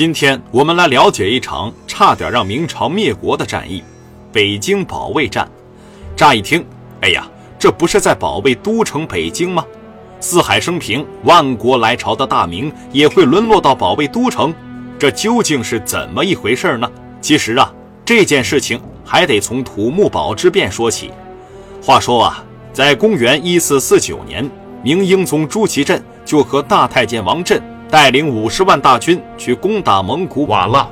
[0.00, 3.84] 今天我们来了解一场差点让明朝灭国的战役——
[4.32, 5.46] 北京保卫战。
[6.16, 6.64] 乍一听，
[7.02, 7.28] 哎呀，
[7.58, 9.62] 这不是在保卫都城北京吗？
[10.18, 14.54] 四海升平，万国来朝的大明也会沦落到保卫都城？
[14.98, 16.90] 这究竟是怎么一回事呢？
[17.20, 17.70] 其实啊，
[18.02, 21.10] 这件事情还得从土木堡之变说起。
[21.82, 22.42] 话说啊，
[22.72, 24.50] 在公元一四四九年，
[24.82, 27.62] 明英宗朱祁镇就和大太监王振。
[27.90, 30.86] 带领五十万大军去攻打蒙古瓦剌，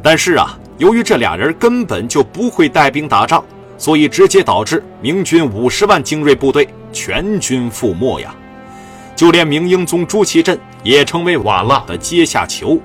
[0.00, 3.44] 但是啊，由于这俩人根本就不会带兵打仗，
[3.76, 8.32] 所以直接导致明军五十万精锐部队全军覆没呀！
[9.16, 12.80] 就连明英宗朱祁镇也成为瓦剌的阶下囚。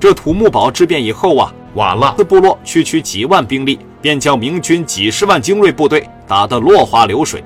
[0.00, 7.42] 这土木堡之变以后啊，瓦剌的部落区区几万兵力，便将明军几十万精锐部队打得落花流水。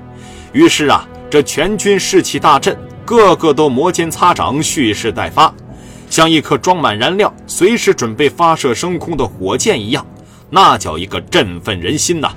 [0.52, 2.74] 于是啊，这全军士气大振。
[3.09, 5.51] 个个都摩肩擦掌，蓄势待发，
[6.11, 10.07] 像一颗装满燃料、随时准备发射升空的火箭一样，
[10.50, 12.28] 那叫一个振奋人心呐！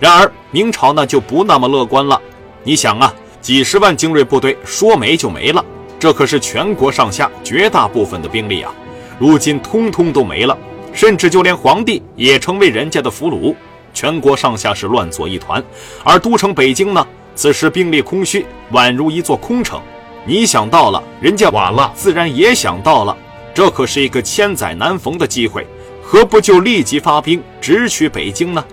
[0.00, 2.20] 然而明朝呢就不那么乐观了。
[2.64, 5.64] 你想啊，几十万精锐部队说没就没了，
[6.00, 8.74] 这可是全国上下绝大部分的兵力啊！
[9.20, 10.58] 如今通通都没了，
[10.92, 13.54] 甚至就连皇帝也成为人家的俘虏，
[13.94, 15.62] 全国上下是乱作一团。
[16.02, 17.06] 而都城北京呢？
[17.36, 19.80] 此时兵力空虚，宛如一座空城。
[20.24, 23.16] 你想到了，人家瓦剌自然也想到了，
[23.54, 25.64] 这可是一个千载难逢的机会，
[26.02, 28.64] 何不就立即发兵直取北京呢？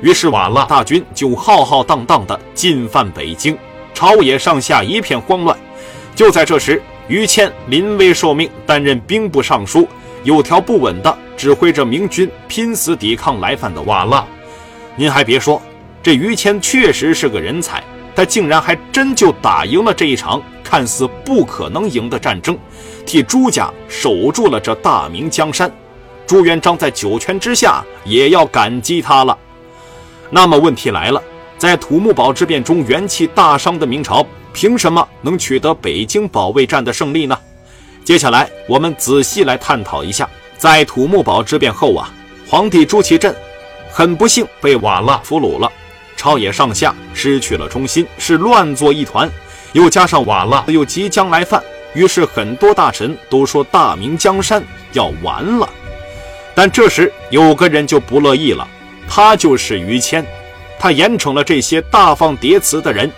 [0.00, 3.58] 于是瓦剌大军就浩浩荡荡地进犯北京，
[3.92, 5.58] 朝野上下一片慌乱。
[6.14, 9.88] 就在这时，于谦临危受命担任兵部尚书，
[10.22, 14.24] 有条不紊地指挥着明军拼死抵抗来犯的瓦剌。
[14.94, 15.60] 您还别说，
[16.02, 17.82] 这于谦确实是个人才。
[18.14, 22.56] 他竟然还真就打赢了这一场看似不可能赢的战争，
[23.04, 25.70] 替朱家守住了这大明江山。
[26.26, 29.36] 朱元璋在九泉之下也要感激他了。
[30.30, 31.22] 那么问题来了，
[31.58, 37.38] 在土木堡之变中元气大伤的明朝，凭什么能取得北京保卫战的胜利呢？
[38.04, 40.28] 接下来我们仔细来探讨一下。
[40.56, 42.10] 在土木堡之变后啊，
[42.48, 43.34] 皇帝朱祁镇
[43.90, 45.70] 很不幸被瓦剌俘虏了。
[46.24, 49.30] 朝野上下失去了中心，是乱作一团。
[49.74, 51.62] 又加上瓦剌又即将来犯，
[51.92, 54.64] 于是很多大臣都说大明江山
[54.94, 55.68] 要完了。
[56.54, 58.66] 但这时有个人就不乐意了，
[59.06, 60.24] 他就是于谦。
[60.78, 63.12] 他严惩了这些大放厥词的人，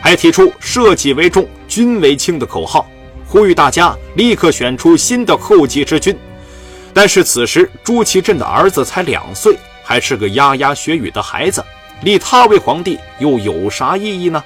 [0.00, 2.90] 还提出社稷为重、君为轻的口号，
[3.24, 6.18] 呼吁大家立刻选出新的后继之君。
[6.92, 11.64] 但是此时朱祁镇的儿子才两岁，还是个牙牙学语的孩子。
[12.02, 14.42] 立他为皇帝又有啥意义呢？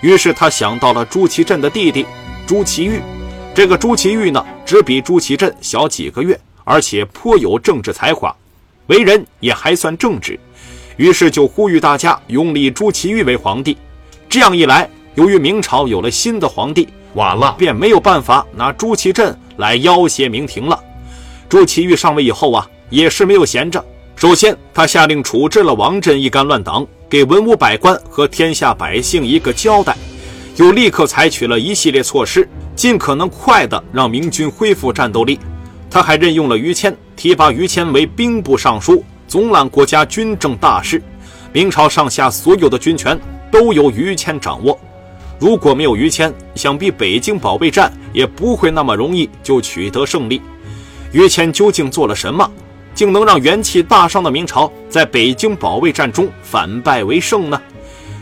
[0.00, 2.06] 于是他想到了朱祁镇的弟弟
[2.46, 3.00] 朱祁钰。
[3.54, 8.34] 这个朱祁钰呢，只比朱祁镇小几个月，而且颇有政治才华，
[8.86, 10.38] 为人也还算正直。
[10.96, 13.76] 于是就呼吁大家拥立朱祁钰为皇帝。
[14.28, 20.78] 这样一来，由于明朝有了新的皇帝，瓦剌便没有办法拿朱祁镇来要挟明廷了。
[21.48, 23.84] 朱祁钰上位以后啊，也是没有闲着。
[24.16, 29.94] 首先，他下令处置了王振一干乱党，给文武百官和天下百姓一个交代，
[30.56, 35.38] 又立刻采取了一系列措施，尽可能快的让明军恢复战斗力。
[35.90, 41.02] 他还任用了于谦，提拔于谦为兵部尚书，总揽国家军政大事。
[41.52, 44.80] 明朝上下所有的军权都由于谦掌握。
[45.38, 50.40] 如果没有于谦，想必北京保卫战也不会那么容易就取得胜利。
[51.12, 52.50] 于谦究竟做了什么？
[52.96, 57.60] 竟能让元气大伤的明朝在北京保卫战中反败为胜呢？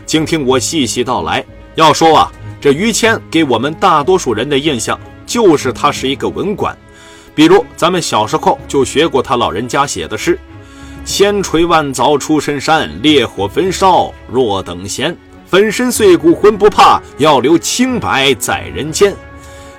[0.05, 1.43] 请听我细细道来。
[1.75, 6.77] 要说啊，这于谦给我们大多数人的印象就是他是一个文官。
[7.33, 10.37] 比如咱们小时候就学过他老人家写的诗
[11.05, 15.15] ：“千锤万凿出深山，烈火焚烧若等闲。
[15.47, 19.15] 粉身碎骨浑不怕，要留清白在人间。”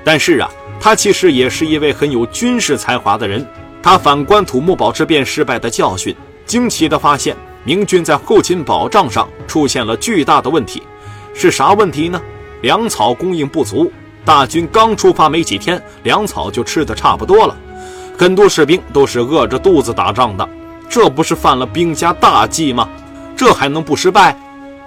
[0.03, 3.47] 但是啊，他其实也是一位很有军事才华的人。
[3.86, 6.12] 他反观土木堡之变失败的教训，
[6.44, 10.83] 惊奇地发现明军在后勤保障上出现了巨大的问题。
[11.33, 12.21] 是啥问题呢？
[12.62, 13.88] 粮草供应不足。
[14.24, 17.56] 大军刚出发没几天，粮草就吃得差不多了，
[18.18, 20.48] 很多士兵都是饿着肚子打仗的。
[20.89, 22.89] 这不是犯了兵家大忌吗？
[23.36, 24.36] 这还能不失败？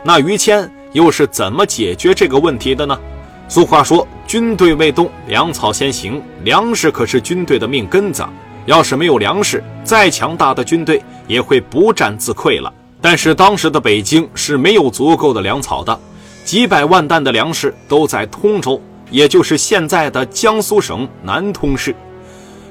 [0.03, 2.99] 那于谦又是怎么解决这个问题的呢？
[3.47, 8.25] 俗话说：“军队未动，粮草先行。”粮食可是军队的命根子。
[8.69, 12.71] 要是没有粮食，再强大的军队也会不战自溃了。
[13.01, 15.99] 但是当时的北京是没有足够的粮草的，
[16.45, 18.79] 几百万担的粮食都在通州，
[19.09, 21.95] 也就是现在的江苏省南通市。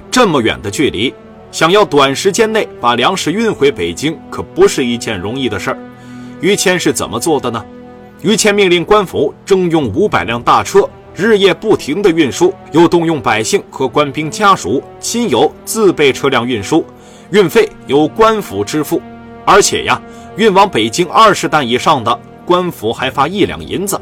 [0.09, 1.13] 这么远的距离，
[1.51, 5.79] 想要短时间内把粮食运回北京，可不是一件容易的事儿。
[6.41, 7.65] 于谦是怎么做的呢？
[8.23, 10.89] 于谦命令官府征用五百辆大车，
[11.19, 16.87] 日夜不停地运输，又动用百姓和官兵家属亲友自备车辆运输，
[17.33, 19.03] 运费由官府支付。
[19.45, 20.01] 而且呀，
[20.37, 22.17] 运往北京二十担以上的，
[22.47, 24.01] 官府还发一两银子。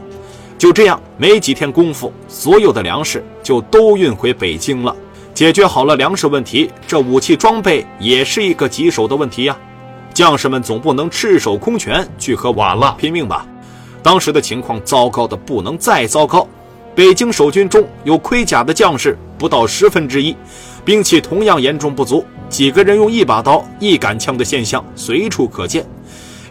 [0.59, 4.95] 就这样，没几天功夫，所有的粮食就都运回北京了。
[5.33, 9.57] 解决好了粮食问题，这武器装备也是一个棘手的问题呀。
[10.13, 13.47] 将士们总不能赤手空拳去和瓦剌拼命吧？
[14.03, 16.47] 当时的情况糟糕的不能再糟糕。
[16.96, 20.34] 北京守军中有盔甲的将士不到十分之一，
[20.82, 25.84] 兵器同样严重不足，几个人用一把刀、一杆枪的现象随处可见。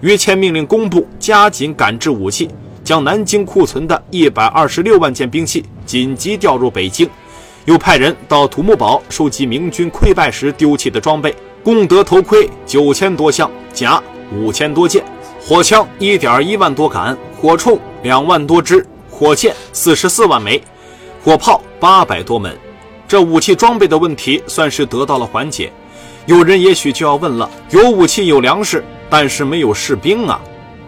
[0.01, 2.47] 于谦命令工部加紧赶制武器。
[2.83, 7.09] 将南京库存的一百二十六万件兵器紧急调入北京，
[7.65, 13.99] 又派人到土木堡收集明军溃败时丢弃的装备：共得头盔九千多项，甲
[14.31, 15.03] 五千多件，
[15.41, 18.85] 火枪一点一万多杆，火铳两万多支，
[19.17, 20.61] 火箭四十四万枚，
[21.23, 22.53] 火炮八百多门。
[23.07, 25.71] 这武器装备的问题算是得到了缓解。
[26.25, 30.41] 有人也许就要问了：有武器有粮食，但是没有士兵啊！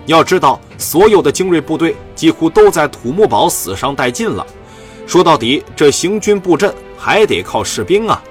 [0.08, 4.46] 要知道，所有的精锐部队几乎都在土木堡死伤殆尽了。
[5.06, 8.22] 说到底，这行军布阵还得靠士兵啊。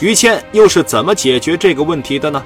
[0.00, 2.42] 于谦又是怎么解决这个问题的呢？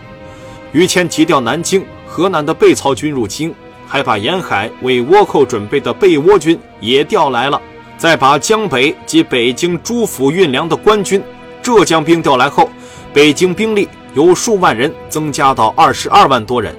[0.73, 3.55] 于谦急调南京、河南的备曹军入京，
[3.89, 7.61] 还把沿海为倭寇准备的备倭军也调来了，
[7.97, 11.23] 再把江北及北京诸府运粮的官军、
[11.63, 12.69] 浙江兵调来后，
[13.15, 16.77] 北京兵力由数万人增加到二十二万多人。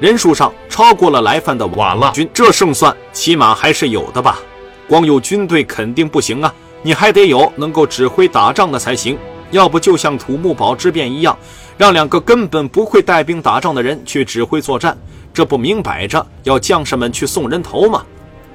[0.00, 4.40] 人数上超过了来犯的瓦剌军，这胜算起码还是有的吧？
[4.88, 6.52] 光有军队肯定不行啊，
[6.82, 9.16] 你还得有能够指挥打仗的才行。
[9.52, 11.36] 要不就像土木堡之变一样，
[11.80, 14.94] 让两个根本不会带兵打仗的人去指挥作战，
[15.32, 18.04] 这不明摆着要将士们去送人头吗？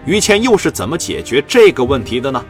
[0.06, 2.46] 于谦又是怎么解决这个问题的呢？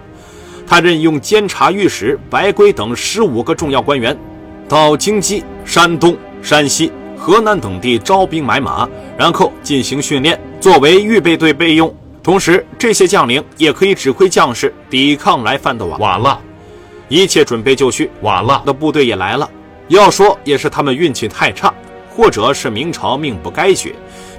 [0.68, 4.19] 他任用监察御史白圭等十五个重要官员，
[4.68, 6.92] 到京畿、山东、山西。
[7.18, 8.86] 河南等地招兵买马，
[9.18, 11.95] 然后进行训练，作为预备队备用。
[12.21, 16.38] 同时，这些将领也可以指挥将士抵抗来犯的瓦瓦剌。
[17.07, 19.50] 一切准备就绪，瓦剌的部队也来了。
[19.88, 21.74] 要说也是他们运气太差，
[22.10, 23.94] 或者是明朝命不该绝，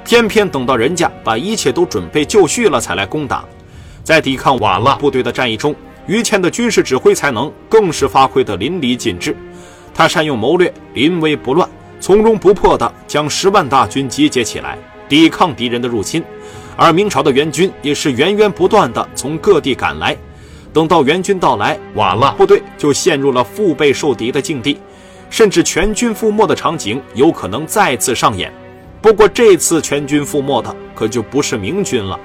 [0.05, 3.45] 偏偏等到人家把一切都准备就绪了才来攻打。
[4.03, 5.75] 在抵抗瓦剌部队的战役中，
[6.07, 9.37] 于谦的军事指挥才能更是发挥得淋漓尽致。
[9.95, 11.69] 他善用谋略，临危不乱。
[11.99, 14.77] 从容不迫地将十万大军集结起来，
[15.09, 16.23] 抵抗敌人的入侵，
[16.77, 20.17] 而明朝的援军也是源源不断地从各地赶来。
[20.73, 24.79] 等到援军到来，瓦剌部队就陷入了腹背受敌的境地，
[25.37, 28.51] 甚至全军覆没的场景有可能再次上演。
[29.03, 32.19] 不过这次全军覆没的可就不是明军了，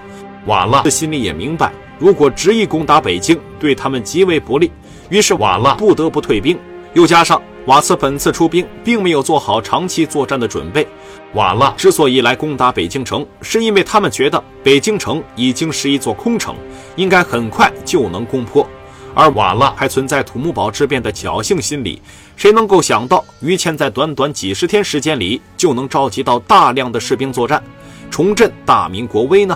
[0.45, 4.71] 瓦剌心里也明白，如果执意攻打北京，对他们极为不利，
[5.09, 6.57] 于是瓦剌不得不退兵，
[6.93, 7.41] 又加上。
[7.65, 10.87] 瓦茨本次出兵，并没有做好长期作战的准备。
[11.33, 16.55] 瓦剌之所以来攻打北京城，是因为他们觉得北京城已经是一座空城，
[16.95, 18.65] 应该很快就能攻破。
[19.13, 22.01] 而瓦剌还存在土木堡之变的侥幸心理，
[22.41, 27.62] 谁能够想到于谦在短短几十天时间里就能召集到大量的士兵作战，
[28.10, 29.55] 重振大明国威呢？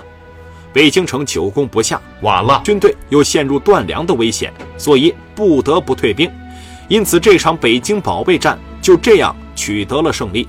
[0.72, 6.32] 北京城久攻不下，晚了军队又陷入断粮的危险，所以不得不退兵。
[6.88, 10.48] 因此，这场北京保卫战就这样取得了胜利。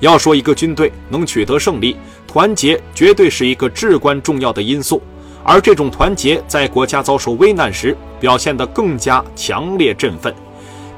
[0.00, 5.02] 要说一个军队能取得胜利，团结绝对是一个至关重要的因素。
[5.44, 10.34] 而这种团结在国家遭受危难时表现得更加强烈振奋。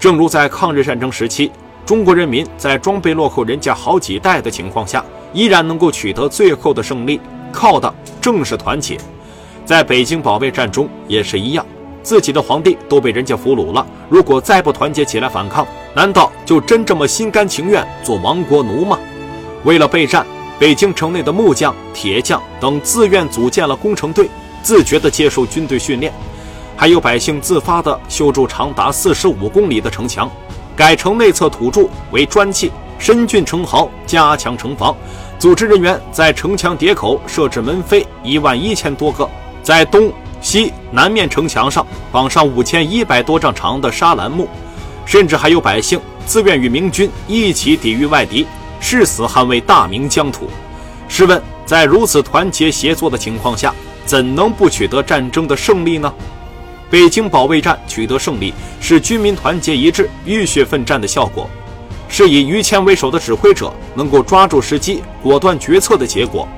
[0.01, 1.53] 正如在抗日战争时期，
[1.85, 5.05] 中国人民在装备落后人家好几代的情况下，
[5.35, 7.21] 依然能够取得最后的胜利，
[7.53, 8.97] 靠的正是团结。
[9.67, 11.65] 在北京保卫战中也是一样。
[12.03, 18.99] 自己的皇帝都被人家俘虏了，如果再不团结起来反抗，难道就真这么心甘情愿做亡国奴吗？
[19.65, 20.25] 为了备战，
[20.59, 24.31] 北京城内的木匠、铁匠等自愿组建了工程队，
[24.63, 26.11] 自觉地接受军队训练；
[26.81, 30.31] 还有百姓自发地修筑长达四十五公里的城墙，
[30.75, 34.97] 改城内侧土柱为砖砌，深峻城壕，加强城防。
[35.39, 39.29] 组织人员在城墙叠口设置门扉一万一千多个，
[39.63, 40.11] 在东。
[40.41, 44.49] 西南面城墙上绑上五千一百多丈长的沙栏木，
[45.05, 48.47] 甚至还有百姓自愿与明军一起抵御外敌，
[48.81, 50.49] 誓死捍卫大明疆土。
[51.09, 53.75] 试问，在如此团结协作的情况下，
[54.07, 56.11] 怎能不取得战争的胜利呢？
[56.91, 61.49] 北京保卫战取得胜利，是军民团结一致、浴血奋战的效果，
[62.09, 66.49] 是以于谦为首的指挥者能够抓住时机、果断决策的结果。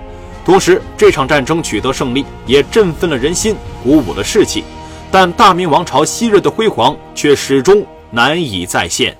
[0.44, 4.64] 同时，这场战争取得胜利，也振奋了人心，鼓舞了士气。
[5.10, 9.14] 但大明王朝昔日的辉煌却始终难以再现。